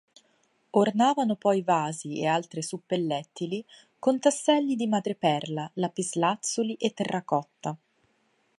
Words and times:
Ornavano 0.71 1.35
poi 1.35 1.61
vasi 1.61 2.21
e 2.21 2.25
altre 2.25 2.63
suppellettili 2.63 3.63
con 3.99 4.17
tasselli 4.19 4.75
di 4.75 4.87
madreperla, 4.87 5.69
lapislazzuli 5.75 6.73
e 6.73 6.91
terracotta. 6.91 7.77